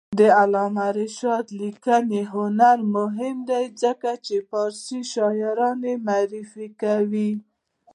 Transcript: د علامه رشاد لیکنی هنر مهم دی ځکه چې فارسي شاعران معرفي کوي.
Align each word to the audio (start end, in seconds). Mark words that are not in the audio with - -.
د 0.19 0.21
علامه 0.41 0.87
رشاد 0.99 1.45
لیکنی 1.61 2.21
هنر 2.33 2.77
مهم 2.95 3.37
دی 3.49 3.65
ځکه 3.81 4.09
چې 4.25 4.35
فارسي 4.49 4.99
شاعران 5.13 5.81
معرفي 6.07 6.67
کوي. 6.81 7.31